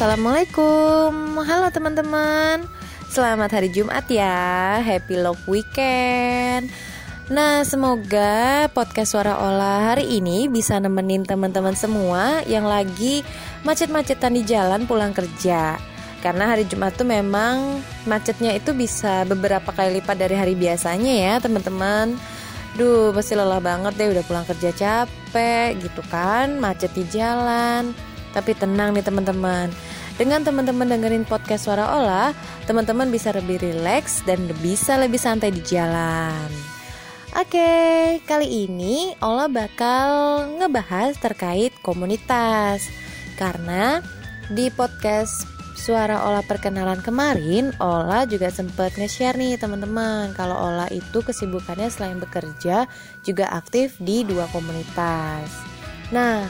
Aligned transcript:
Assalamualaikum 0.00 1.44
Halo 1.44 1.68
teman-teman. 1.68 2.64
Selamat 3.12 3.52
hari 3.52 3.68
Jumat 3.68 4.08
ya. 4.08 4.80
Happy 4.80 5.12
Love 5.20 5.44
Weekend. 5.44 6.72
Nah 7.28 7.60
semoga 7.68 8.64
podcast 8.72 9.12
Suara 9.12 9.36
Olah 9.36 9.92
hari 9.92 10.08
ini 10.08 10.48
bisa 10.48 10.80
nemenin 10.80 11.28
teman-teman 11.28 11.76
semua 11.76 12.40
Yang 12.48 12.64
lagi 12.64 13.14
macet-macetan 13.60 14.40
di 14.40 14.42
jalan 14.48 14.88
pulang 14.88 15.12
kerja. 15.12 15.76
Karena 16.24 16.48
hari 16.48 16.64
Jumat 16.64 16.96
tuh 16.96 17.04
memang 17.04 17.84
macetnya 18.08 18.56
itu 18.56 18.72
bisa 18.72 19.28
beberapa 19.28 19.68
kali 19.68 20.00
lipat 20.00 20.16
dari 20.16 20.32
hari 20.32 20.56
biasanya 20.56 21.12
ya 21.12 21.34
teman-teman. 21.44 22.16
Duh 22.72 23.12
pasti 23.12 23.36
lelah 23.36 23.60
banget 23.60 24.00
deh 24.00 24.16
udah 24.16 24.24
pulang 24.24 24.48
kerja 24.48 24.72
capek 24.72 25.76
gitu 25.76 26.00
kan 26.08 26.56
Macet 26.56 26.88
di 26.96 27.04
jalan. 27.04 27.92
Tapi 28.30 28.54
tenang 28.54 28.94
nih 28.94 29.02
teman-teman 29.04 29.89
dengan 30.20 30.44
teman-teman 30.44 30.84
dengerin 30.84 31.24
podcast 31.24 31.64
Suara 31.64 31.96
Olah, 31.96 32.36
teman-teman 32.68 33.08
bisa 33.08 33.32
lebih 33.32 33.56
rileks 33.56 34.20
dan 34.28 34.44
bisa 34.60 35.00
lebih 35.00 35.16
santai 35.16 35.48
di 35.48 35.64
jalan. 35.64 36.44
Oke, 37.32 38.20
kali 38.28 38.68
ini 38.68 39.16
Ola 39.24 39.48
bakal 39.48 40.10
ngebahas 40.60 41.16
terkait 41.16 41.72
komunitas. 41.80 42.84
Karena 43.40 44.04
di 44.52 44.68
podcast 44.68 45.48
Suara 45.72 46.28
Ola 46.28 46.44
perkenalan 46.44 47.00
kemarin, 47.00 47.72
Ola 47.80 48.28
juga 48.28 48.52
sempat 48.52 48.92
nge-share 49.00 49.40
nih 49.40 49.56
teman-teman 49.56 50.36
kalau 50.36 50.52
Ola 50.68 50.84
itu 50.92 51.24
kesibukannya 51.24 51.88
selain 51.88 52.20
bekerja 52.20 52.84
juga 53.24 53.48
aktif 53.56 53.96
di 53.96 54.20
dua 54.28 54.44
komunitas. 54.52 55.48
Nah, 56.12 56.44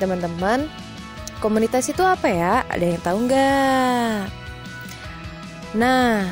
teman-teman, 0.00 0.64
Komunitas 1.40 1.88
itu 1.88 2.04
apa 2.04 2.28
ya? 2.28 2.68
Ada 2.68 2.84
yang 2.84 3.00
tahu 3.00 3.18
nggak? 3.24 4.16
Nah, 5.80 6.28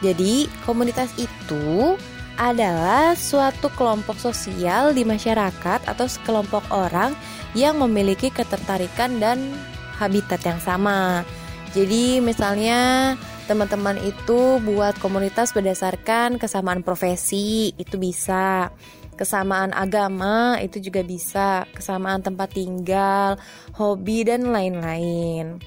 jadi 0.00 0.48
komunitas 0.64 1.12
itu 1.20 1.94
adalah 2.38 3.18
suatu 3.18 3.68
kelompok 3.74 4.16
sosial 4.16 4.94
di 4.94 5.02
masyarakat 5.02 5.84
atau 5.84 6.06
sekelompok 6.06 6.64
orang 6.70 7.12
yang 7.52 7.76
memiliki 7.82 8.30
ketertarikan 8.30 9.18
dan 9.18 9.52
habitat 9.98 10.38
yang 10.46 10.62
sama. 10.62 11.26
Jadi 11.74 12.22
misalnya 12.22 13.12
teman-teman 13.50 13.98
itu 14.00 14.62
buat 14.62 14.94
komunitas 15.02 15.50
berdasarkan 15.50 16.38
kesamaan 16.38 16.86
profesi, 16.86 17.74
itu 17.74 17.98
bisa 17.98 18.70
kesamaan 19.18 19.74
agama 19.74 20.56
itu 20.62 20.78
juga 20.78 21.02
bisa, 21.02 21.66
kesamaan 21.74 22.22
tempat 22.22 22.54
tinggal, 22.54 23.34
hobi 23.74 24.22
dan 24.22 24.54
lain-lain. 24.54 25.58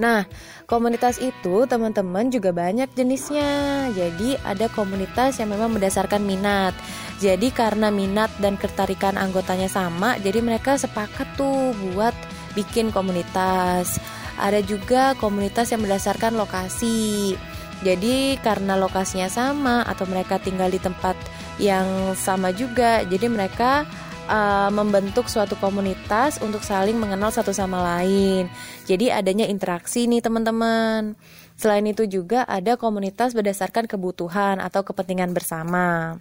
Nah, 0.00 0.24
komunitas 0.64 1.20
itu 1.20 1.68
teman-teman 1.68 2.32
juga 2.32 2.48
banyak 2.48 2.88
jenisnya. 2.96 3.92
Jadi 3.92 4.40
ada 4.40 4.72
komunitas 4.72 5.36
yang 5.36 5.52
memang 5.52 5.76
berdasarkan 5.76 6.24
minat. 6.24 6.72
Jadi 7.20 7.52
karena 7.52 7.92
minat 7.92 8.32
dan 8.40 8.56
ketertarikan 8.56 9.20
anggotanya 9.20 9.68
sama, 9.68 10.16
jadi 10.18 10.42
mereka 10.42 10.80
sepakat 10.80 11.28
tuh 11.36 11.76
buat 11.76 12.16
bikin 12.56 12.88
komunitas. 12.88 14.00
Ada 14.40 14.64
juga 14.64 15.12
komunitas 15.20 15.70
yang 15.70 15.84
berdasarkan 15.84 16.40
lokasi. 16.40 17.36
Jadi 17.84 18.40
karena 18.40 18.78
lokasinya 18.78 19.28
sama 19.28 19.82
atau 19.84 20.06
mereka 20.08 20.38
tinggal 20.38 20.70
di 20.72 20.78
tempat 20.78 21.18
yang 21.62 22.18
sama 22.18 22.50
juga. 22.50 23.06
Jadi 23.06 23.30
mereka 23.30 23.86
uh, 24.26 24.70
membentuk 24.74 25.30
suatu 25.30 25.54
komunitas 25.62 26.42
untuk 26.42 26.66
saling 26.66 26.98
mengenal 26.98 27.30
satu 27.30 27.54
sama 27.54 27.78
lain. 27.96 28.50
Jadi 28.90 29.14
adanya 29.14 29.46
interaksi 29.46 30.10
nih 30.10 30.18
teman-teman. 30.18 31.14
Selain 31.54 31.86
itu 31.86 32.02
juga 32.10 32.42
ada 32.42 32.74
komunitas 32.74 33.38
berdasarkan 33.38 33.86
kebutuhan 33.86 34.58
atau 34.58 34.82
kepentingan 34.82 35.30
bersama. 35.30 36.18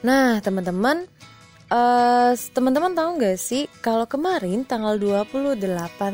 Nah, 0.00 0.40
teman-teman, 0.40 1.04
uh, 1.68 2.32
teman-teman 2.32 2.96
tahu 2.96 3.20
nggak 3.20 3.36
sih 3.36 3.68
kalau 3.84 4.08
kemarin 4.08 4.64
tanggal 4.64 4.96
28 4.96 5.60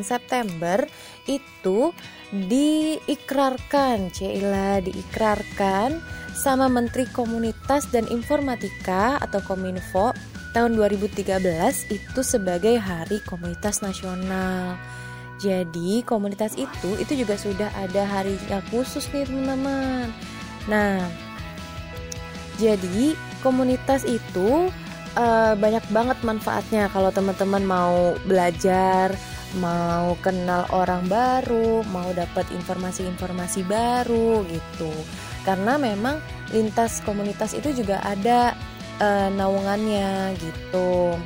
September 0.03 0.83
itu 1.31 1.95
diikrarkan, 2.33 4.11
Cila 4.11 4.81
diikrarkan 4.83 6.22
sama 6.33 6.67
Menteri 6.67 7.05
Komunitas 7.13 7.89
dan 7.93 8.09
Informatika 8.09 9.21
atau 9.21 9.39
Kominfo 9.45 10.17
tahun 10.57 10.77
2013 10.77 11.29
itu 11.93 12.21
sebagai 12.21 12.77
Hari 12.81 13.21
Komunitas 13.25 13.81
Nasional. 13.85 14.77
Jadi 15.41 16.07
komunitas 16.07 16.55
itu 16.55 16.95
itu 17.03 17.19
juga 17.19 17.35
sudah 17.35 17.67
ada 17.75 18.07
hari 18.07 18.39
yang 18.47 18.63
khusus 18.71 19.11
nih 19.11 19.27
teman-teman. 19.27 20.07
Nah, 20.71 21.03
jadi 22.63 23.19
komunitas 23.43 24.07
itu 24.07 24.71
uh, 25.19 25.55
banyak 25.59 25.83
banget 25.91 26.19
manfaatnya 26.23 26.87
kalau 26.95 27.11
teman-teman 27.11 27.67
mau 27.67 28.15
belajar, 28.23 29.11
mau 29.59 30.15
kenal 30.23 30.63
orang 30.71 31.11
baru, 31.11 31.83
mau 31.91 32.07
dapat 32.15 32.47
informasi-informasi 32.55 33.67
baru 33.67 34.47
gitu 34.47 34.95
karena 35.43 35.79
memang 35.79 36.19
lintas 36.55 37.03
komunitas 37.03 37.55
itu 37.55 37.75
juga 37.75 37.99
ada 38.03 38.55
uh, 39.03 39.29
naungannya 39.33 40.37
gitu. 40.39 41.17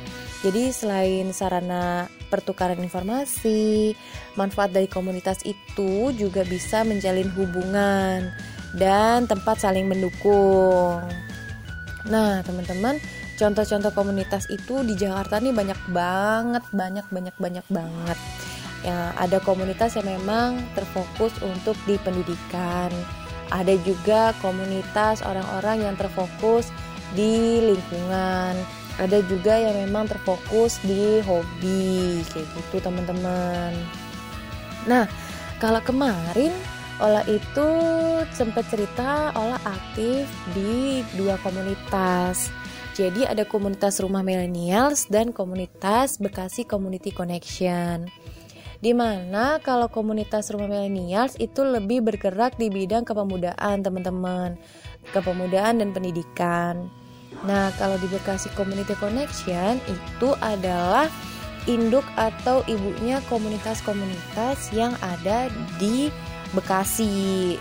Jadi 0.45 0.69
selain 0.69 1.33
sarana 1.33 2.05
pertukaran 2.29 2.77
informasi, 2.77 3.95
manfaat 4.37 4.75
dari 4.75 4.85
komunitas 4.85 5.41
itu 5.47 6.13
juga 6.13 6.45
bisa 6.45 6.83
menjalin 6.85 7.31
hubungan 7.33 8.29
dan 8.77 9.25
tempat 9.25 9.63
saling 9.63 9.89
mendukung. 9.89 11.01
Nah, 12.07 12.39
teman-teman, 12.45 13.01
contoh-contoh 13.35 13.91
komunitas 13.91 14.47
itu 14.47 14.85
di 14.85 14.93
Jakarta 14.95 15.41
nih 15.41 15.55
banyak 15.55 15.79
banget, 15.91 16.63
banyak 16.71 17.07
banyak 17.09 17.35
banyak 17.35 17.65
banget. 17.67 18.19
Ya, 18.85 19.11
ada 19.17 19.41
komunitas 19.41 19.97
yang 19.97 20.05
memang 20.05 20.61
terfokus 20.77 21.33
untuk 21.41 21.75
di 21.89 21.97
pendidikan, 22.05 22.93
ada 23.51 23.73
juga 23.83 24.35
komunitas 24.43 25.23
orang-orang 25.23 25.87
yang 25.87 25.95
terfokus 25.95 26.69
di 27.15 27.63
lingkungan. 27.63 28.55
Ada 28.97 29.21
juga 29.29 29.53
yang 29.53 29.77
memang 29.87 30.09
terfokus 30.09 30.81
di 30.81 31.21
hobi 31.21 32.25
kayak 32.33 32.47
gitu 32.57 32.81
teman-teman. 32.81 33.71
Nah 34.89 35.05
kalau 35.61 35.81
kemarin 35.85 36.51
Ola 36.97 37.21
itu 37.29 37.69
sempat 38.33 38.65
cerita 38.73 39.29
Ola 39.37 39.61
aktif 39.61 40.25
di 40.57 41.05
dua 41.13 41.37
komunitas. 41.45 42.49
Jadi 42.97 43.29
ada 43.29 43.45
komunitas 43.45 44.01
rumah 44.01 44.25
millennials 44.25 45.05
dan 45.05 45.29
komunitas 45.29 46.17
Bekasi 46.17 46.65
Community 46.65 47.13
Connection 47.13 48.09
Di 48.77 48.93
mana 48.93 49.57
kalau 49.65 49.89
komunitas 49.89 50.53
rumah 50.53 50.69
milenials 50.69 51.33
itu 51.41 51.65
lebih 51.65 52.05
bergerak 52.05 52.61
di 52.61 52.69
bidang 52.69 53.03
kepemudaan 53.09 53.81
teman-teman, 53.81 54.53
kepemudaan 55.09 55.81
dan 55.81 55.89
pendidikan. 55.97 56.85
Nah 57.41 57.73
kalau 57.81 57.97
di 57.97 58.05
Bekasi 58.09 58.53
Community 58.53 58.93
Connection 59.01 59.81
itu 59.89 60.29
adalah 60.45 61.09
induk 61.67 62.05
atau 62.15 62.63
ibunya 62.65 63.19
komunitas-komunitas 63.27 64.71
yang 64.71 64.95
ada 65.03 65.51
di 65.77 66.09
Bekasi. 66.55 67.59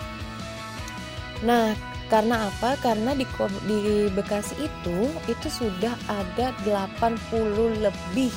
Nah, 1.43 1.75
karena 2.07 2.47
apa? 2.47 2.79
Karena 2.79 3.19
di, 3.19 3.27
di 3.67 4.07
Bekasi 4.15 4.55
itu 4.63 5.11
itu 5.27 5.49
sudah 5.51 5.93
ada 6.07 6.55
80 6.63 7.83
lebih 7.83 8.31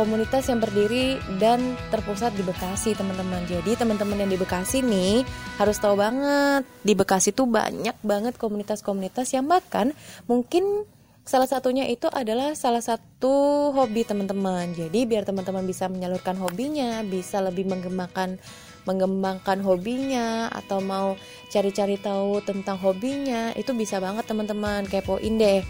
komunitas 0.00 0.48
yang 0.48 0.64
berdiri 0.64 1.20
dan 1.36 1.76
terpusat 1.92 2.32
di 2.32 2.40
Bekasi 2.40 2.96
teman-teman. 2.96 3.44
Jadi 3.44 3.76
teman-teman 3.76 4.16
yang 4.16 4.32
di 4.32 4.40
Bekasi 4.40 4.80
nih 4.80 5.28
harus 5.60 5.76
tahu 5.76 6.00
banget 6.00 6.64
di 6.80 6.96
Bekasi 6.96 7.36
tuh 7.36 7.44
banyak 7.44 7.92
banget 8.00 8.40
komunitas-komunitas 8.40 9.28
yang 9.36 9.44
bahkan 9.44 9.92
mungkin 10.24 10.88
salah 11.28 11.44
satunya 11.44 11.84
itu 11.84 12.08
adalah 12.08 12.56
salah 12.56 12.80
satu 12.80 13.68
hobi 13.76 14.08
teman-teman. 14.08 14.72
Jadi 14.72 15.04
biar 15.04 15.28
teman-teman 15.28 15.68
bisa 15.68 15.84
menyalurkan 15.92 16.40
hobinya 16.40 17.04
bisa 17.04 17.44
lebih 17.44 17.68
mengembangkan 17.68 18.40
mengembangkan 18.88 19.60
hobinya 19.60 20.48
atau 20.48 20.80
mau 20.80 21.12
cari-cari 21.52 22.00
tahu 22.00 22.40
tentang 22.40 22.80
hobinya 22.80 23.52
itu 23.52 23.76
bisa 23.76 24.00
banget 24.00 24.24
teman-teman. 24.24 24.88
Kepoin 24.88 25.36
deh 25.36 25.60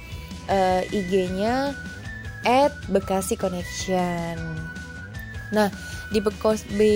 uh, 0.46 0.82
IG-nya 0.94 1.74
at 2.44 2.72
Bekasi 2.88 3.36
Connection. 3.36 4.36
Nah, 5.50 5.68
di, 6.10 6.22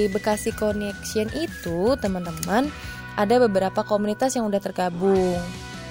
Bekasi 0.08 0.50
Connection 0.54 1.28
itu, 1.34 1.94
teman-teman, 1.98 2.70
ada 3.14 3.34
beberapa 3.42 3.82
komunitas 3.86 4.34
yang 4.34 4.46
udah 4.50 4.62
tergabung. 4.62 5.38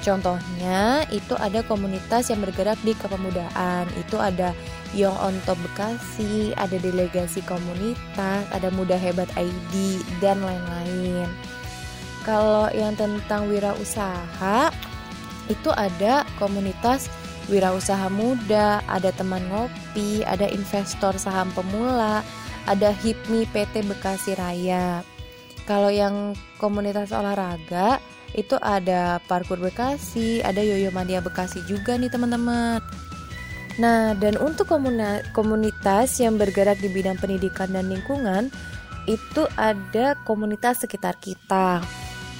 Contohnya 0.04 1.08
itu 1.16 1.32
ada 1.40 1.64
komunitas 1.64 2.28
yang 2.28 2.44
bergerak 2.44 2.76
di 2.84 2.92
kepemudaan, 2.92 3.88
itu 3.96 4.20
ada 4.20 4.52
Young 4.92 5.16
on 5.16 5.32
Top 5.48 5.56
Bekasi, 5.64 6.52
ada 6.60 6.76
delegasi 6.76 7.40
komunitas, 7.48 8.44
ada 8.52 8.68
Muda 8.76 9.00
Hebat 9.00 9.32
ID 9.40 10.04
dan 10.20 10.44
lain-lain. 10.44 11.32
Kalau 12.28 12.68
yang 12.76 13.00
tentang 13.00 13.48
wirausaha 13.48 14.76
itu 15.48 15.70
ada 15.72 16.28
komunitas 16.36 17.08
wirausaha 17.52 18.08
muda, 18.08 18.80
ada 18.88 19.12
teman 19.16 19.44
ngopi, 19.52 20.24
ada 20.24 20.48
investor 20.48 21.16
saham 21.20 21.52
pemula, 21.52 22.24
ada 22.68 22.92
HIPMI 22.92 23.50
PT 23.52 23.84
Bekasi 23.88 24.36
Raya. 24.40 25.04
Kalau 25.64 25.88
yang 25.88 26.36
komunitas 26.60 27.16
olahraga 27.16 28.04
itu 28.36 28.60
ada 28.60 29.24
parkur 29.28 29.60
Bekasi, 29.60 30.44
ada 30.44 30.60
Yoyo 30.60 30.92
Mandia 30.92 31.24
Bekasi 31.24 31.64
juga 31.68 31.96
nih 31.96 32.12
teman-teman. 32.12 32.84
Nah, 33.80 34.14
dan 34.14 34.38
untuk 34.38 34.70
komunitas 35.34 36.22
yang 36.22 36.38
bergerak 36.38 36.78
di 36.78 36.94
bidang 36.94 37.18
pendidikan 37.18 37.74
dan 37.74 37.90
lingkungan, 37.90 38.54
itu 39.10 39.44
ada 39.58 40.14
komunitas 40.24 40.86
sekitar 40.86 41.18
kita. 41.18 41.82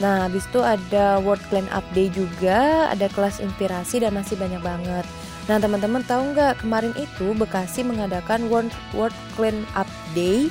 Nah, 0.02 0.26
habis 0.26 0.50
itu 0.50 0.60
ada 0.62 1.22
World 1.22 1.44
Clean 1.54 1.70
Up 1.70 1.86
Day 1.94 2.10
juga, 2.10 2.90
ada 2.90 3.06
kelas 3.14 3.38
inspirasi 3.38 4.02
dan 4.02 4.18
masih 4.18 4.40
banyak 4.40 4.62
banget. 4.66 5.06
Nah, 5.46 5.60
teman-teman 5.60 6.02
tahu 6.08 6.34
nggak 6.34 6.64
kemarin 6.64 6.96
itu 6.96 7.36
Bekasi 7.36 7.84
mengadakan 7.84 8.48
World, 8.48 8.74
World 8.96 9.16
Clean 9.36 9.68
Up 9.78 9.90
Day 10.18 10.50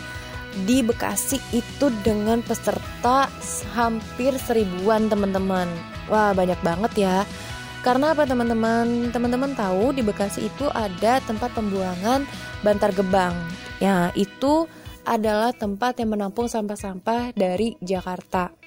di 0.69 0.85
Bekasi 0.85 1.41
itu 1.51 1.89
dengan 2.05 2.45
peserta 2.45 3.27
hampir 3.73 4.37
seribuan 4.37 5.09
teman-teman. 5.09 5.67
Wah 6.13 6.37
banyak 6.37 6.61
banget 6.61 6.93
ya. 7.09 7.17
Karena 7.83 8.15
apa 8.15 8.29
teman-teman? 8.29 9.11
Teman-teman 9.11 9.57
tahu 9.59 9.97
di 9.97 10.05
Bekasi 10.05 10.47
itu 10.47 10.69
ada 10.71 11.19
tempat 11.25 11.51
pembuangan 11.57 12.29
Bantar 12.63 12.95
Gebang. 12.95 13.35
Ya 13.83 14.15
itu 14.15 14.71
adalah 15.03 15.51
tempat 15.51 15.99
yang 15.99 16.15
menampung 16.15 16.47
sampah-sampah 16.47 17.35
dari 17.35 17.75
Jakarta. 17.83 18.62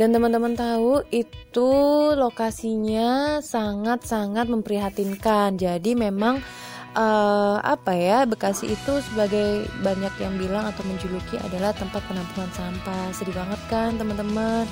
Dan 0.00 0.16
teman-teman 0.16 0.56
tahu 0.56 1.04
itu 1.12 1.72
lokasinya 2.16 3.44
sangat-sangat 3.44 4.48
memprihatinkan. 4.48 5.60
Jadi 5.60 5.92
memang 5.92 6.40
uh, 6.96 7.60
apa 7.60 7.92
ya 7.92 8.24
Bekasi 8.24 8.72
itu 8.72 8.96
sebagai 9.04 9.68
banyak 9.84 10.16
yang 10.16 10.40
bilang 10.40 10.64
atau 10.64 10.88
menjuluki 10.88 11.36
adalah 11.44 11.76
tempat 11.76 12.00
penampungan 12.08 12.48
sampah. 12.56 13.12
Sedih 13.12 13.36
banget 13.36 13.60
kan 13.68 14.00
teman-teman? 14.00 14.64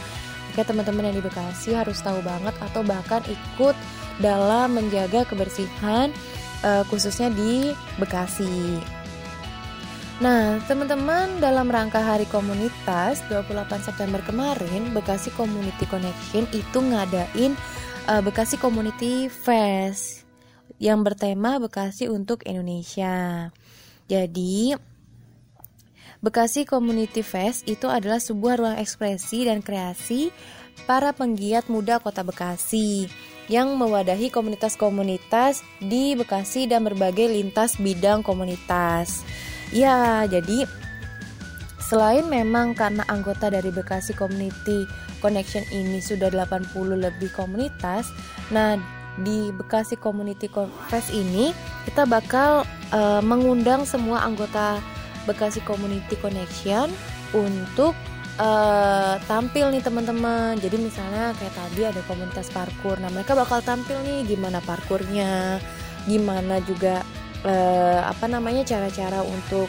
Oke 0.49 0.65
teman-teman 0.65 1.13
yang 1.13 1.21
di 1.21 1.25
Bekasi 1.29 1.77
harus 1.77 2.01
tahu 2.01 2.25
banget 2.25 2.57
atau 2.65 2.81
bahkan 2.81 3.21
ikut 3.29 3.77
dalam 4.25 4.81
menjaga 4.81 5.29
kebersihan 5.29 6.09
uh, 6.65 6.89
khususnya 6.89 7.29
di 7.37 7.77
Bekasi 8.01 8.81
Nah, 10.19 10.59
teman-teman, 10.67 11.39
dalam 11.39 11.71
rangka 11.71 12.03
Hari 12.03 12.27
Komunitas 12.27 13.23
28 13.31 13.87
September 13.87 14.19
kemarin, 14.27 14.91
Bekasi 14.91 15.31
Community 15.39 15.87
Connection 15.87 16.43
itu 16.51 16.79
ngadain 16.83 17.55
uh, 18.11 18.19
Bekasi 18.19 18.59
Community 18.59 19.31
Fest 19.31 20.27
yang 20.83 21.07
bertema 21.07 21.63
Bekasi 21.63 22.11
untuk 22.11 22.43
Indonesia. 22.51 23.47
Jadi, 24.11 24.75
Bekasi 26.19 26.67
Community 26.67 27.23
Fest 27.23 27.71
itu 27.71 27.87
adalah 27.87 28.19
sebuah 28.19 28.59
ruang 28.59 28.77
ekspresi 28.83 29.47
dan 29.47 29.63
kreasi 29.63 30.35
para 30.83 31.15
penggiat 31.15 31.71
muda 31.71 32.03
Kota 32.03 32.27
Bekasi 32.27 33.07
yang 33.47 33.79
mewadahi 33.79 34.35
komunitas-komunitas 34.35 35.63
di 35.79 36.19
Bekasi 36.19 36.67
dan 36.67 36.83
berbagai 36.83 37.31
lintas 37.31 37.79
bidang 37.79 38.27
komunitas. 38.27 39.23
Ya, 39.69 40.25
jadi 40.25 40.65
selain 41.83 42.29
memang 42.29 42.73
karena 42.73 43.05
anggota 43.09 43.49
dari 43.53 43.69
Bekasi 43.69 44.17
Community 44.17 44.89
Connection 45.21 45.65
ini 45.73 46.01
sudah 46.01 46.31
80 46.33 46.73
lebih 46.95 47.29
komunitas, 47.35 48.09
nah 48.55 48.79
di 49.19 49.51
Bekasi 49.51 49.99
Community 49.99 50.47
Fest 50.87 51.11
ini 51.11 51.51
kita 51.85 52.07
bakal 52.07 52.63
uh, 52.95 53.21
mengundang 53.25 53.83
semua 53.83 54.23
anggota 54.23 54.79
Bekasi 55.27 55.61
Community 55.67 56.15
Connection 56.23 56.89
untuk 57.35 57.93
uh, 58.41 59.19
tampil 59.27 59.69
nih 59.75 59.83
teman-teman. 59.83 60.57
Jadi 60.63 60.77
misalnya 60.79 61.35
kayak 61.37 61.55
tadi 61.55 61.83
ada 61.85 62.01
komunitas 62.07 62.49
parkur. 62.49 62.97
Nah, 63.03 63.11
mereka 63.13 63.37
bakal 63.37 63.61
tampil 63.61 63.99
nih 64.07 64.25
gimana 64.25 64.63
parkurnya, 64.65 65.59
gimana 66.07 66.63
juga 66.65 67.03
uh, 67.45 68.01
apa 68.09 68.27
namanya 68.27 68.65
cara-cara 68.65 69.23
untuk 69.23 69.69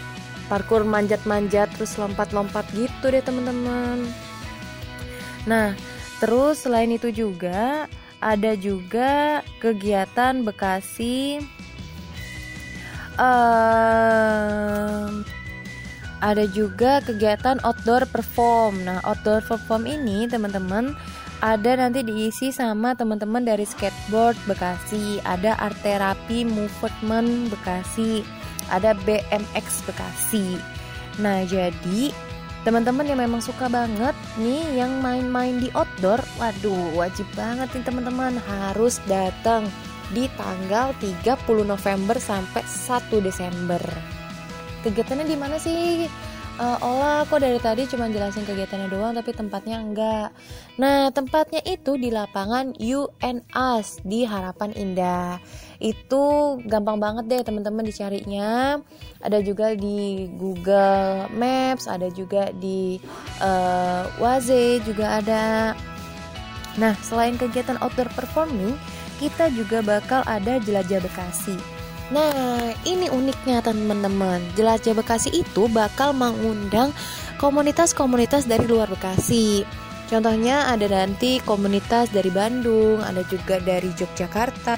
parkur 0.50 0.82
manjat-manjat 0.82 1.70
terus 1.78 1.94
lompat-lompat 2.02 2.66
gitu 2.74 3.14
deh 3.14 3.22
teman-teman. 3.22 4.10
Nah, 5.46 5.78
terus 6.18 6.66
selain 6.66 6.90
itu 6.90 7.14
juga 7.14 7.86
ada 8.20 8.52
juga 8.58 9.46
kegiatan 9.62 10.44
Bekasi 10.44 11.40
um, 13.20 15.24
ada 16.20 16.44
juga 16.52 17.00
kegiatan 17.04 17.60
outdoor 17.64 18.08
perform. 18.12 18.84
Nah, 18.84 19.00
outdoor 19.08 19.44
perform 19.44 19.88
ini 19.88 20.28
teman-teman 20.28 20.96
ada 21.40 21.72
nanti 21.80 22.04
diisi 22.04 22.52
sama 22.52 22.92
teman-teman 23.00 23.48
dari 23.48 23.64
skateboard 23.64 24.36
Bekasi, 24.44 25.24
ada 25.24 25.56
art 25.56 25.76
therapy 25.80 26.44
movement 26.44 27.48
Bekasi, 27.48 28.28
ada 28.68 28.92
BMX 29.08 29.88
Bekasi. 29.88 30.60
Nah, 31.24 31.48
jadi 31.48 32.12
teman-teman 32.68 33.08
yang 33.08 33.20
memang 33.24 33.40
suka 33.40 33.72
banget 33.72 34.12
nih 34.36 34.84
yang 34.84 35.00
main-main 35.00 35.64
di 35.64 35.72
outdoor 35.72 36.20
waduh 36.36 36.92
wajib 37.00 37.28
banget 37.40 37.72
nih 37.72 37.88
teman-teman. 37.88 38.36
Harus 38.44 39.00
datang 39.08 39.64
di 40.12 40.28
tanggal 40.36 40.92
30 41.00 41.24
November 41.64 42.20
sampai 42.20 42.64
1 42.68 43.24
Desember. 43.24 43.80
Kegiatannya 44.84 45.28
di 45.28 45.38
mana 45.40 45.56
sih 45.56 46.08
uh, 46.60 46.78
Ola 46.84 47.24
kok 47.26 47.40
dari 47.40 47.58
tadi 47.58 47.88
cuma 47.88 48.12
jelasin 48.12 48.44
kegiatannya 48.44 48.92
doang 48.92 49.16
tapi 49.16 49.32
tempatnya 49.32 49.80
enggak. 49.80 50.30
Nah 50.76 51.10
tempatnya 51.10 51.64
itu 51.64 51.96
di 51.96 52.12
lapangan 52.12 52.76
UNAS 52.76 54.04
di 54.04 54.28
Harapan 54.28 54.76
Indah. 54.76 55.40
Itu 55.80 56.60
gampang 56.68 57.00
banget 57.00 57.26
deh 57.32 57.42
teman-teman 57.48 57.88
dicarinya. 57.88 58.84
Ada 59.24 59.40
juga 59.40 59.74
di 59.74 60.28
Google 60.36 61.32
Maps 61.32 61.88
ada 61.88 62.12
juga 62.12 62.52
di 62.52 63.00
uh, 63.40 64.04
Waze 64.20 64.84
juga 64.84 65.24
ada. 65.24 65.74
Nah 66.76 66.94
selain 67.02 67.40
kegiatan 67.40 67.80
outdoor 67.80 68.12
performing 68.14 68.76
kita 69.20 69.52
juga 69.52 69.84
bakal 69.84 70.24
ada 70.28 70.64
jelajah 70.64 71.04
Bekasi 71.04 71.79
Nah, 72.10 72.74
ini 72.90 73.06
uniknya 73.14 73.62
teman-teman. 73.62 74.42
Jelajah 74.58 74.98
Bekasi 74.98 75.30
itu 75.46 75.70
bakal 75.70 76.18
mengundang 76.18 76.90
komunitas-komunitas 77.38 78.50
dari 78.50 78.66
luar 78.66 78.90
Bekasi. 78.90 79.62
Contohnya 80.10 80.66
ada 80.74 80.90
nanti 80.90 81.38
komunitas 81.46 82.10
dari 82.10 82.34
Bandung, 82.34 83.06
ada 83.06 83.22
juga 83.30 83.62
dari 83.62 83.94
Yogyakarta, 83.94 84.74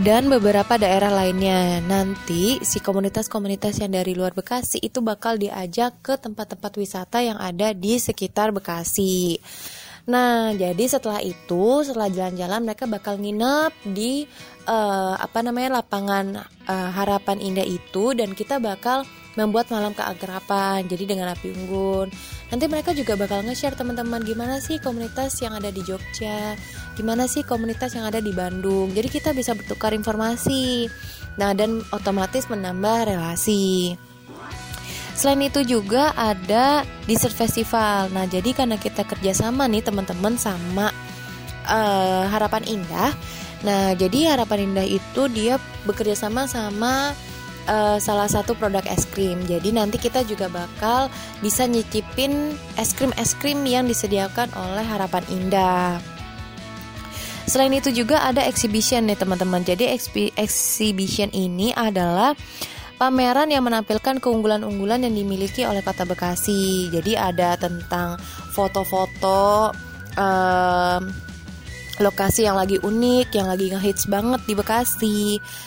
dan 0.00 0.32
beberapa 0.32 0.80
daerah 0.80 1.12
lainnya. 1.12 1.84
Nanti 1.84 2.56
si 2.64 2.80
komunitas-komunitas 2.80 3.84
yang 3.84 3.92
dari 3.92 4.16
luar 4.16 4.32
Bekasi 4.32 4.80
itu 4.80 5.04
bakal 5.04 5.36
diajak 5.36 6.00
ke 6.00 6.16
tempat-tempat 6.16 6.72
wisata 6.80 7.20
yang 7.20 7.36
ada 7.36 7.76
di 7.76 8.00
sekitar 8.00 8.48
Bekasi. 8.56 9.36
Nah, 10.08 10.56
jadi 10.56 10.88
setelah 10.88 11.20
itu, 11.20 11.84
setelah 11.84 12.08
jalan-jalan 12.08 12.64
mereka 12.64 12.88
bakal 12.88 13.20
nginep 13.20 13.92
di 13.92 14.24
uh, 14.70 15.14
apa 15.18 15.42
namanya 15.42 15.82
lapangan 15.82 16.46
uh, 16.70 16.90
Harapan 16.94 17.42
Indah 17.42 17.66
itu 17.66 18.14
dan 18.14 18.38
kita 18.38 18.62
bakal 18.62 19.02
membuat 19.34 19.70
malam 19.70 19.94
keakraban. 19.94 20.86
Jadi 20.86 21.10
dengan 21.10 21.34
api 21.34 21.50
unggun. 21.54 22.10
Nanti 22.50 22.64
mereka 22.66 22.90
juga 22.94 23.14
bakal 23.14 23.46
nge-share 23.46 23.78
teman-teman 23.78 24.22
gimana 24.26 24.58
sih 24.58 24.82
komunitas 24.82 25.38
yang 25.38 25.54
ada 25.54 25.70
di 25.70 25.82
Jogja, 25.86 26.58
gimana 26.98 27.30
sih 27.30 27.46
komunitas 27.46 27.94
yang 27.94 28.10
ada 28.10 28.18
di 28.18 28.34
Bandung. 28.34 28.90
Jadi 28.90 29.08
kita 29.10 29.30
bisa 29.30 29.54
bertukar 29.54 29.94
informasi. 29.94 30.90
Nah, 31.38 31.54
dan 31.54 31.78
otomatis 31.94 32.50
menambah 32.50 33.14
relasi. 33.14 33.94
Selain 35.14 35.40
itu 35.46 35.62
juga 35.62 36.10
ada 36.16 36.82
dessert 37.06 37.36
festival. 37.36 38.10
Nah, 38.10 38.26
jadi 38.26 38.50
karena 38.56 38.80
kita 38.80 39.06
kerjasama 39.06 39.68
nih 39.70 39.84
teman-teman 39.84 40.34
sama 40.40 40.90
uh, 41.70 42.24
Harapan 42.28 42.66
Indah. 42.66 43.14
Nah, 43.60 43.92
jadi 43.92 44.32
Harapan 44.32 44.72
Indah 44.72 44.88
itu 44.88 45.28
dia 45.28 45.60
bekerja 45.84 46.16
sama 46.16 46.48
sama 46.48 47.12
uh, 47.68 47.98
salah 48.00 48.28
satu 48.28 48.56
produk 48.56 48.84
es 48.88 49.04
krim. 49.04 49.36
Jadi 49.44 49.74
nanti 49.74 50.00
kita 50.00 50.24
juga 50.24 50.48
bakal 50.48 51.12
bisa 51.44 51.68
nyicipin 51.68 52.56
es 52.80 52.96
krim 52.96 53.12
es 53.20 53.36
krim 53.36 53.60
yang 53.68 53.84
disediakan 53.84 54.48
oleh 54.56 54.84
Harapan 54.84 55.24
Indah. 55.28 56.00
Selain 57.50 57.74
itu 57.74 57.90
juga 57.90 58.22
ada 58.22 58.46
exhibition 58.46 59.10
nih 59.10 59.18
teman-teman. 59.18 59.66
Jadi 59.66 59.90
exhibition 60.38 61.28
ini 61.34 61.74
adalah 61.74 62.30
pameran 62.94 63.50
yang 63.50 63.66
menampilkan 63.66 64.22
keunggulan-unggulan 64.22 65.02
yang 65.02 65.14
dimiliki 65.18 65.66
oleh 65.66 65.82
Kota 65.82 66.06
Bekasi. 66.06 66.94
Jadi 66.94 67.18
ada 67.18 67.58
tentang 67.58 68.22
foto-foto 68.54 69.74
um, 70.14 71.02
lokasi 72.00 72.48
yang 72.48 72.56
lagi 72.56 72.80
unik, 72.80 73.28
yang 73.36 73.46
lagi 73.46 73.70
ngehits 73.70 74.08
banget 74.08 74.40
di 74.48 74.54
Bekasi. 74.56 75.20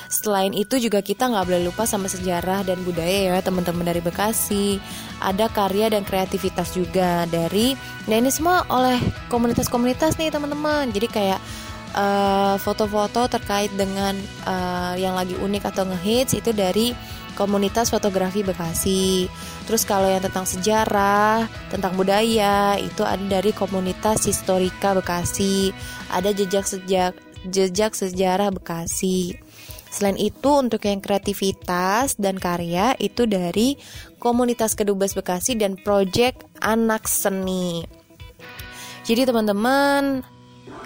Selain 0.09 0.49
itu 0.51 0.81
juga 0.81 1.05
kita 1.05 1.29
nggak 1.29 1.45
boleh 1.45 1.61
lupa 1.69 1.85
sama 1.85 2.09
sejarah 2.09 2.65
dan 2.65 2.81
budaya 2.81 3.31
ya 3.31 3.37
teman-teman 3.39 3.85
dari 3.85 4.01
Bekasi. 4.01 4.81
Ada 5.21 5.47
karya 5.53 5.93
dan 5.93 6.03
kreativitas 6.03 6.73
juga 6.73 7.29
dari, 7.29 7.77
nah 8.09 8.17
ini 8.17 8.33
semua 8.33 8.65
oleh 8.67 8.97
komunitas-komunitas 9.29 10.17
nih 10.17 10.33
teman-teman. 10.33 10.89
Jadi 10.89 11.07
kayak 11.07 11.39
eh, 11.93 12.55
foto-foto 12.59 13.23
uh, 13.23 13.29
terkait 13.29 13.71
dengan 13.77 14.17
uh, 14.49 14.97
yang 14.97 15.13
lagi 15.13 15.37
unik 15.37 15.63
atau 15.69 15.85
ngehits 15.87 16.33
itu 16.35 16.51
dari 16.51 16.91
komunitas 17.33 17.89
fotografi 17.89 18.41
Bekasi. 18.45 19.29
Terus 19.65 19.83
kalau 19.83 20.09
yang 20.09 20.21
tentang 20.21 20.45
sejarah, 20.45 21.45
tentang 21.69 21.93
budaya 21.97 22.77
itu 22.77 23.01
ada 23.05 23.21
dari 23.39 23.51
komunitas 23.53 24.25
historika 24.25 24.93
Bekasi. 24.97 25.73
Ada 26.09 26.33
jejak 26.33 26.65
sejak 26.65 27.13
jejak 27.49 27.91
sejarah 27.93 28.53
Bekasi. 28.53 29.37
Selain 29.93 30.17
itu 30.17 30.49
untuk 30.49 30.81
yang 30.89 31.05
kreativitas 31.05 32.17
dan 32.17 32.41
karya 32.41 32.97
itu 32.97 33.29
dari 33.29 33.77
komunitas 34.17 34.73
Kedubes 34.73 35.13
Bekasi 35.13 35.53
dan 35.53 35.77
Project 35.77 36.49
Anak 36.65 37.05
Seni. 37.05 37.85
Jadi 39.05 39.29
teman-teman 39.29 40.25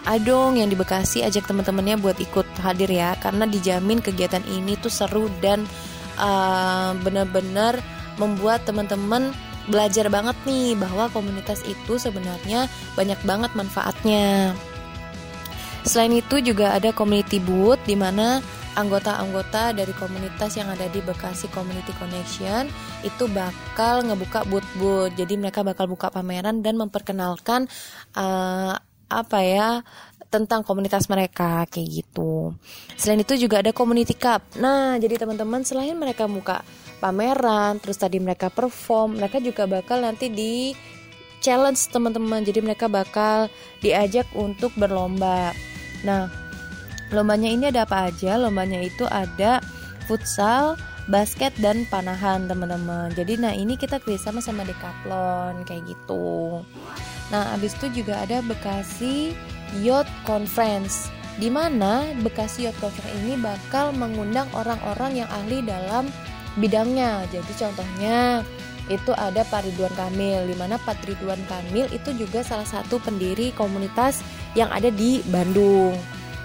Adong 0.07 0.55
yang 0.55 0.71
di 0.71 0.79
Bekasi 0.79 1.19
ajak 1.19 1.51
teman-temannya 1.51 1.99
buat 1.99 2.15
ikut 2.15 2.47
hadir 2.63 2.87
ya 2.87 3.19
karena 3.19 3.43
dijamin 3.43 3.99
kegiatan 3.99 4.39
ini 4.47 4.79
tuh 4.79 4.87
seru 4.87 5.27
dan 5.43 5.67
uh, 6.17 6.97
benar-benar 7.01 7.79
membuat 8.17 8.65
teman-teman 8.65 9.31
belajar 9.67 10.07
banget 10.07 10.35
nih 10.47 10.73
bahwa 10.79 11.11
komunitas 11.11 11.61
itu 11.67 11.99
sebenarnya 11.99 12.71
banyak 12.95 13.19
banget 13.27 13.51
manfaatnya. 13.53 14.55
Selain 15.87 16.11
itu 16.11 16.43
juga 16.43 16.75
ada 16.75 16.91
community 16.91 17.39
booth 17.39 17.79
di 17.87 17.95
mana 17.95 18.43
anggota-anggota 18.77 19.73
dari 19.73 19.89
komunitas 19.97 20.53
yang 20.53 20.69
ada 20.69 20.85
di 20.93 21.01
Bekasi 21.01 21.49
Community 21.49 21.89
Connection 21.97 22.69
itu 23.01 23.25
bakal 23.33 24.05
ngebuka 24.05 24.45
booth-booth. 24.45 25.17
Jadi 25.17 25.33
mereka 25.35 25.65
bakal 25.65 25.89
buka 25.89 26.13
pameran 26.13 26.61
dan 26.61 26.77
memperkenalkan 26.77 27.65
uh, 28.13 28.77
apa 29.07 29.39
ya 29.43 29.69
tentang 30.27 30.63
komunitas 30.63 31.07
mereka 31.07 31.63
kayak 31.71 32.03
gitu. 32.03 32.51
Selain 32.99 33.23
itu 33.23 33.39
juga 33.39 33.63
ada 33.63 33.71
community 33.71 34.11
cup. 34.11 34.43
Nah, 34.59 34.99
jadi 34.99 35.15
teman-teman 35.15 35.63
selain 35.63 35.95
mereka 35.95 36.27
buka 36.27 36.67
pameran, 36.99 37.79
terus 37.79 37.95
tadi 37.95 38.19
mereka 38.19 38.51
perform, 38.51 39.19
mereka 39.23 39.39
juga 39.39 39.63
bakal 39.63 40.03
nanti 40.03 40.27
di 40.27 40.75
challenge 41.39 41.79
teman-teman. 41.89 42.43
Jadi 42.43 42.59
mereka 42.59 42.91
bakal 42.91 43.47
diajak 43.79 44.27
untuk 44.35 44.75
berlomba. 44.75 45.55
Nah, 46.03 46.27
lombanya 47.15 47.47
ini 47.47 47.71
ada 47.71 47.87
apa 47.87 48.11
aja? 48.11 48.35
Lombanya 48.35 48.83
itu 48.83 49.07
ada 49.07 49.63
futsal, 50.11 50.75
basket 51.07 51.55
dan 51.63 51.87
panahan 51.87 52.51
teman-teman. 52.51 53.15
Jadi 53.15 53.39
nah 53.39 53.55
ini 53.55 53.79
kita 53.79 54.03
kerjasama 54.03 54.43
sama 54.43 54.67
Decathlon 54.67 55.63
kayak 55.63 55.87
gitu. 55.87 56.61
Nah, 57.27 57.55
abis 57.55 57.75
itu 57.79 58.03
juga 58.03 58.23
ada 58.23 58.39
Bekasi 58.39 59.35
Yacht 59.83 60.07
Conference 60.23 61.11
di 61.37 61.51
mana 61.53 62.07
Bekasi 62.25 62.65
Yacht 62.65 62.79
Conference 62.81 63.13
ini 63.21 63.37
bakal 63.37 63.93
mengundang 63.93 64.49
orang-orang 64.57 65.21
yang 65.23 65.29
ahli 65.29 65.61
dalam 65.61 66.09
bidangnya. 66.57 67.27
Jadi 67.29 67.51
contohnya 67.53 68.41
itu 68.87 69.11
ada 69.19 69.43
Pak 69.43 69.67
Ridwan 69.67 69.91
Kamil, 69.99 70.47
di 70.47 70.55
mana 70.55 70.79
Pak 70.79 71.03
Ridwan 71.03 71.43
Kamil 71.51 71.91
itu 71.91 72.15
juga 72.15 72.41
salah 72.41 72.65
satu 72.65 72.97
pendiri 73.03 73.51
komunitas 73.53 74.23
yang 74.55 74.71
ada 74.71 74.87
di 74.87 75.19
Bandung. 75.27 75.93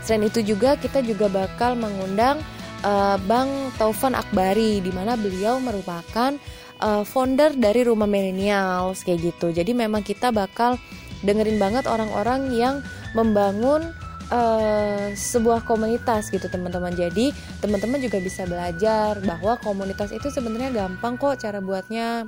Selain 0.02 0.26
itu 0.26 0.42
juga 0.42 0.74
kita 0.74 1.00
juga 1.06 1.30
bakal 1.30 1.78
mengundang 1.78 2.42
uh, 2.82 3.14
Bang 3.30 3.70
Taufan 3.78 4.18
Akbari, 4.18 4.82
di 4.82 4.90
mana 4.90 5.14
beliau 5.14 5.62
merupakan 5.62 6.34
uh, 6.82 7.04
founder 7.06 7.54
dari 7.54 7.86
Rumah 7.86 8.10
Millennials 8.10 9.06
kayak 9.06 9.32
gitu. 9.32 9.54
Jadi 9.54 9.72
memang 9.72 10.02
kita 10.02 10.34
bakal 10.34 10.76
dengerin 11.22 11.56
banget 11.62 11.86
orang-orang 11.86 12.50
yang 12.50 12.82
membangun 13.14 13.94
uh, 14.34 15.14
sebuah 15.14 15.62
komunitas 15.62 16.28
gitu 16.34 16.50
teman-teman. 16.50 16.92
Jadi 16.92 17.30
teman-teman 17.62 18.02
juga 18.02 18.18
bisa 18.18 18.42
belajar 18.44 19.22
bahwa 19.22 19.54
komunitas 19.62 20.10
itu 20.10 20.28
sebenarnya 20.28 20.74
gampang 20.74 21.14
kok 21.14 21.38
cara 21.38 21.62
buatnya. 21.62 22.26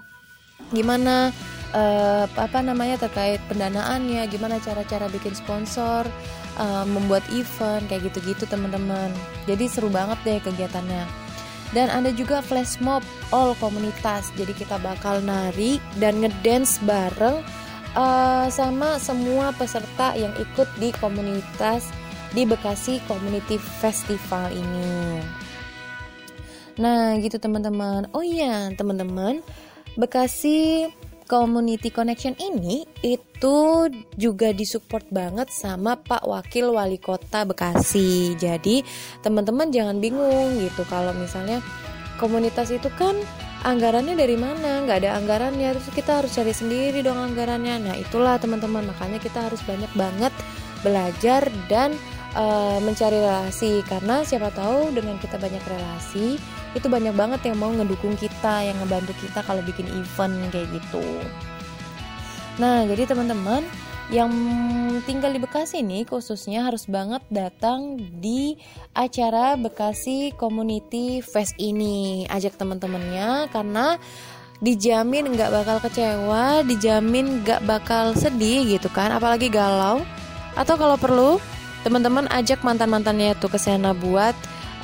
Gimana 0.70 1.34
uh, 1.74 2.24
apa 2.30 2.62
namanya 2.62 2.96
terkait 3.02 3.42
pendanaannya, 3.50 4.22
gimana 4.30 4.62
cara-cara 4.62 5.10
bikin 5.10 5.34
sponsor, 5.34 6.06
uh, 6.62 6.86
membuat 6.86 7.26
event 7.34 7.82
kayak 7.90 8.06
gitu-gitu 8.08 8.46
teman-teman. 8.46 9.10
Jadi 9.50 9.66
seru 9.66 9.90
banget 9.90 10.16
deh 10.22 10.38
kegiatannya. 10.38 11.23
Dan 11.72 11.88
ada 11.88 12.12
juga 12.12 12.44
flash 12.44 12.82
mob 12.82 13.00
all 13.32 13.56
komunitas. 13.62 14.28
Jadi 14.36 14.52
kita 14.52 14.76
bakal 14.82 15.24
nari 15.24 15.80
dan 15.96 16.20
ngedance 16.20 16.82
bareng 16.84 17.40
uh, 17.96 18.46
sama 18.50 19.00
semua 19.00 19.54
peserta 19.56 20.12
yang 20.18 20.34
ikut 20.36 20.68
di 20.76 20.92
komunitas 21.00 21.88
di 22.34 22.42
Bekasi 22.42 22.98
Community 23.06 23.56
Festival 23.56 24.50
ini. 24.50 25.22
Nah, 26.74 27.14
gitu 27.22 27.38
teman-teman. 27.38 28.10
Oh 28.10 28.26
iya, 28.26 28.74
teman-teman, 28.74 29.38
Bekasi 29.94 30.90
Community 31.24 31.88
Connection 31.88 32.36
ini 32.36 32.84
itu 33.00 33.88
juga 34.14 34.52
disupport 34.52 35.04
banget 35.08 35.48
sama 35.48 35.96
Pak 35.96 36.28
Wakil 36.28 36.72
Wali 36.72 37.00
Kota 37.00 37.48
Bekasi. 37.48 38.36
Jadi, 38.36 38.84
teman-teman 39.24 39.72
jangan 39.72 39.98
bingung 39.98 40.60
gitu. 40.60 40.84
Kalau 40.86 41.16
misalnya 41.16 41.64
komunitas 42.20 42.70
itu 42.70 42.92
kan 42.94 43.16
anggarannya 43.64 44.14
dari 44.14 44.36
mana? 44.36 44.84
Nggak 44.84 44.98
ada 45.04 45.10
anggarannya. 45.18 45.74
Terus 45.80 45.90
kita 45.96 46.22
harus 46.22 46.32
cari 46.36 46.52
sendiri 46.52 47.00
dong 47.00 47.16
anggarannya. 47.16 47.90
Nah 47.90 47.96
itulah 47.96 48.36
teman-teman. 48.36 48.84
Makanya 48.92 49.18
kita 49.18 49.48
harus 49.48 49.64
banyak 49.64 49.90
banget 49.96 50.32
belajar 50.84 51.48
dan 51.66 51.96
uh, 52.34 52.78
mencari 52.82 53.18
relasi. 53.18 53.80
Karena 53.86 54.26
siapa 54.26 54.50
tahu 54.52 54.92
dengan 54.92 55.16
kita 55.18 55.38
banyak 55.40 55.62
relasi 55.64 56.36
itu 56.74 56.86
banyak 56.90 57.14
banget 57.14 57.40
yang 57.46 57.56
mau 57.62 57.70
ngedukung 57.70 58.18
kita 58.18 58.66
yang 58.66 58.74
ngebantu 58.82 59.14
kita 59.22 59.40
kalau 59.46 59.62
bikin 59.62 59.86
event 59.94 60.34
kayak 60.50 60.68
gitu. 60.74 61.06
Nah 62.58 62.82
jadi 62.86 63.06
teman-teman 63.06 63.62
yang 64.12 64.28
tinggal 65.08 65.32
di 65.32 65.40
Bekasi 65.40 65.80
ini 65.80 66.04
khususnya 66.04 66.68
harus 66.68 66.84
banget 66.84 67.24
datang 67.32 67.96
di 68.20 68.58
acara 68.92 69.56
Bekasi 69.56 70.36
Community 70.36 71.24
Fest 71.24 71.56
ini. 71.56 72.28
Ajak 72.28 72.58
teman-temannya 72.60 73.48
karena 73.48 73.96
dijamin 74.60 75.34
nggak 75.34 75.50
bakal 75.50 75.76
kecewa 75.82 76.62
dijamin 76.62 77.42
nggak 77.42 77.64
bakal 77.64 78.12
sedih 78.18 78.66
gitu 78.66 78.90
kan. 78.92 79.14
Apalagi 79.14 79.48
galau. 79.48 80.04
Atau 80.54 80.78
kalau 80.78 80.94
perlu 80.94 81.42
teman-teman 81.84 82.24
ajak 82.32 82.64
mantan 82.64 82.88
mantannya 82.88 83.36
tuh 83.36 83.52
ke 83.52 83.60
sana 83.60 83.92
buat 83.92 84.32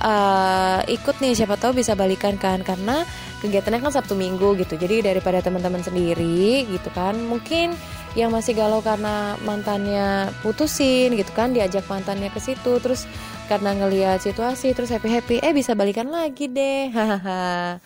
uh, 0.05 0.85
ikut 0.85 1.17
nih. 1.19 1.33
Siapa 1.33 1.57
tahu 1.57 1.81
bisa 1.81 1.97
balikan 1.97 2.37
kan 2.37 2.61
karena 2.61 3.09
kegiatannya 3.41 3.81
kan 3.81 3.93
Sabtu 3.97 4.15
Minggu 4.15 4.55
gitu. 4.61 4.77
Jadi 4.77 5.01
daripada 5.01 5.41
teman-teman 5.41 5.81
sendiri 5.81 6.69
gitu 6.69 6.93
kan 6.93 7.17
mungkin 7.17 7.73
yang 8.19 8.35
masih 8.35 8.59
galau 8.59 8.83
karena 8.83 9.39
mantannya 9.47 10.35
putusin 10.43 11.15
gitu 11.15 11.31
kan 11.31 11.55
diajak 11.55 11.87
mantannya 11.87 12.27
ke 12.35 12.43
situ 12.43 12.83
terus 12.83 13.07
karena 13.47 13.71
ngelihat 13.71 14.19
situasi 14.19 14.75
terus 14.75 14.91
happy 14.91 15.07
happy 15.07 15.37
eh 15.39 15.55
bisa 15.55 15.73
balikan 15.73 16.11
lagi 16.11 16.51
deh. 16.51 16.91
Hahaha. 16.97 17.79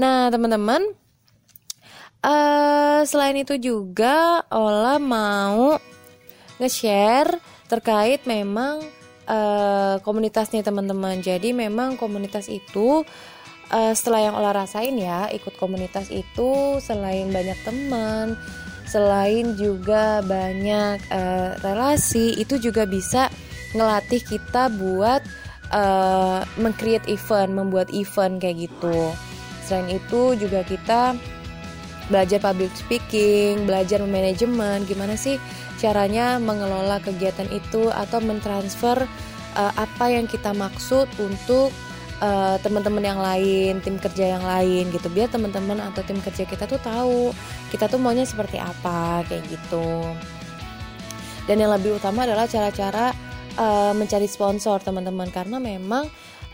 Nah 0.00 0.32
teman-teman 0.32 0.80
uh, 2.24 3.00
selain 3.04 3.36
itu 3.36 3.60
juga 3.60 4.44
Ola 4.48 4.96
mau 4.96 5.76
nge-share 6.60 7.40
terkait 7.70 8.26
memang 8.26 8.82
uh, 9.30 10.02
komunitasnya 10.02 10.66
teman-teman 10.66 11.22
jadi 11.22 11.54
memang 11.54 11.94
komunitas 11.94 12.50
itu 12.50 13.06
uh, 13.70 13.92
setelah 13.94 14.26
yang 14.26 14.34
olah 14.34 14.66
rasain 14.66 14.98
ya 14.98 15.30
ikut 15.30 15.54
komunitas 15.54 16.10
itu 16.10 16.82
selain 16.82 17.30
banyak 17.30 17.56
teman 17.62 18.34
selain 18.90 19.54
juga 19.54 20.18
banyak 20.26 20.98
uh, 21.14 21.54
relasi 21.62 22.34
itu 22.42 22.58
juga 22.58 22.82
bisa 22.90 23.30
ngelatih 23.70 24.18
kita 24.26 24.66
buat 24.74 25.22
uh, 25.70 26.42
meng-create 26.58 27.06
event, 27.06 27.54
membuat 27.54 27.90
event 27.94 28.42
kayak 28.42 28.66
gitu. 28.66 29.14
Selain 29.62 29.86
itu 29.86 30.34
juga 30.34 30.66
kita 30.66 31.14
belajar 32.10 32.42
public 32.42 32.74
speaking, 32.74 33.64
belajar 33.64 34.02
manajemen, 34.02 34.82
gimana 34.84 35.14
sih 35.14 35.38
caranya 35.78 36.36
mengelola 36.42 37.00
kegiatan 37.00 37.48
itu 37.48 37.88
atau 37.88 38.20
mentransfer 38.20 39.06
uh, 39.56 39.72
apa 39.78 40.12
yang 40.12 40.26
kita 40.28 40.52
maksud 40.52 41.06
untuk 41.22 41.72
uh, 42.20 42.58
teman-teman 42.60 43.04
yang 43.06 43.20
lain, 43.22 43.80
tim 43.80 43.96
kerja 43.96 44.36
yang 44.36 44.44
lain 44.44 44.90
gitu. 44.92 45.08
Biar 45.08 45.30
teman-teman 45.32 45.80
atau 45.80 46.02
tim 46.04 46.18
kerja 46.20 46.44
kita 46.44 46.68
tuh 46.68 46.82
tahu 46.82 47.32
kita 47.72 47.88
tuh 47.88 48.02
maunya 48.02 48.26
seperti 48.26 48.60
apa 48.60 49.24
kayak 49.30 49.46
gitu. 49.48 50.10
Dan 51.48 51.56
yang 51.62 51.72
lebih 51.72 51.96
utama 51.96 52.28
adalah 52.28 52.46
cara-cara 52.46 53.10
uh, 53.56 53.92
mencari 53.96 54.28
sponsor 54.28 54.78
teman-teman 54.84 55.32
karena 55.32 55.56
memang 55.58 56.06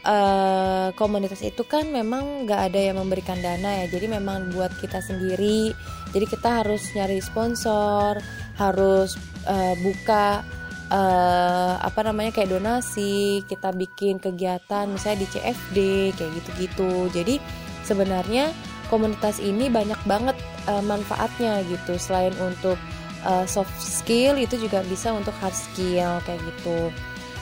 uh, 0.07 0.89
komunitas 0.95 1.43
itu 1.43 1.67
kan 1.67 1.91
memang 1.91 2.47
nggak 2.47 2.73
ada 2.73 2.81
yang 2.81 2.97
memberikan 3.03 3.37
dana 3.43 3.85
ya. 3.85 3.87
Jadi 3.91 4.07
memang 4.07 4.55
buat 4.55 4.71
kita 4.79 5.03
sendiri. 5.03 5.75
Jadi 6.15 6.27
kita 6.31 6.63
harus 6.63 6.95
nyari 6.95 7.19
sponsor 7.19 8.23
harus 8.57 9.19
uh, 9.45 9.75
buka 9.83 10.41
uh, 10.89 11.75
apa 11.83 12.01
namanya 12.07 12.33
kayak 12.33 12.57
donasi 12.57 13.43
kita 13.51 13.75
bikin 13.75 14.23
kegiatan 14.23 14.89
misalnya 14.89 15.27
di 15.27 15.29
CFD 15.35 15.79
kayak 16.15 16.33
gitu-gitu. 16.41 16.93
Jadi 17.13 17.35
sebenarnya 17.83 18.55
komunitas 18.89 19.43
ini 19.43 19.67
banyak 19.67 19.99
banget 20.07 20.39
uh, 20.71 20.81
manfaatnya 20.81 21.67
gitu. 21.67 21.99
Selain 21.99 22.33
untuk 22.39 22.79
uh, 23.27 23.45
soft 23.45 23.75
skill 23.83 24.39
itu 24.39 24.55
juga 24.57 24.87
bisa 24.87 25.11
untuk 25.11 25.35
hard 25.43 25.55
skill 25.55 26.23
kayak 26.25 26.41
gitu. 26.55 26.95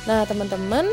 Nah 0.08 0.24
teman-teman 0.28 0.88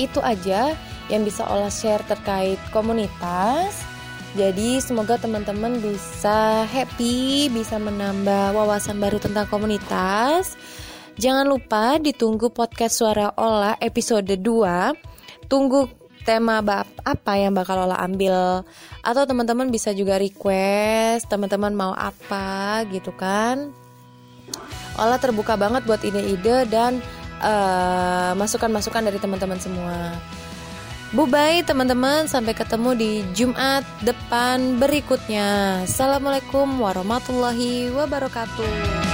itu 0.00 0.18
aja 0.24 0.76
yang 1.10 1.22
bisa 1.26 1.44
olah 1.48 1.72
share 1.72 2.04
terkait 2.08 2.60
komunitas. 2.72 3.84
Jadi 4.32 4.80
semoga 4.80 5.20
teman-teman 5.20 5.76
bisa 5.76 6.64
happy, 6.64 7.52
bisa 7.52 7.76
menambah 7.76 8.56
wawasan 8.56 8.96
baru 8.96 9.20
tentang 9.20 9.44
komunitas. 9.52 10.56
Jangan 11.20 11.44
lupa 11.44 12.00
ditunggu 12.00 12.48
podcast 12.48 12.96
Suara 12.96 13.36
Olah 13.36 13.76
episode 13.76 14.32
2. 14.32 15.44
Tunggu 15.52 15.84
tema 16.24 16.64
apa 17.04 17.32
yang 17.36 17.52
bakal 17.52 17.84
Olah 17.84 18.00
ambil 18.00 18.64
atau 19.04 19.22
teman-teman 19.28 19.68
bisa 19.68 19.92
juga 19.92 20.16
request 20.16 21.28
teman-teman 21.28 21.76
mau 21.76 21.92
apa 21.92 22.88
gitu 22.88 23.12
kan. 23.12 23.68
Olah 24.96 25.20
terbuka 25.20 25.60
banget 25.60 25.84
buat 25.84 26.00
ide-ide 26.00 26.64
dan 26.72 27.04
eh, 27.42 28.32
masukan-masukan 28.38 29.02
dari 29.10 29.18
teman-teman 29.18 29.58
semua. 29.58 30.14
Bye 31.12 31.60
teman-teman, 31.68 32.24
sampai 32.24 32.56
ketemu 32.56 32.96
di 32.96 33.10
Jumat 33.36 33.84
depan 34.00 34.80
berikutnya. 34.80 35.84
Assalamualaikum 35.84 36.80
warahmatullahi 36.80 37.92
wabarakatuh. 37.92 39.11